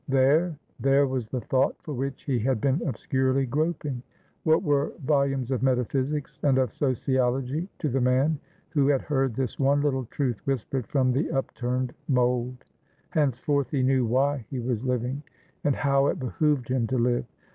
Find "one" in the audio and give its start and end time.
9.59-9.81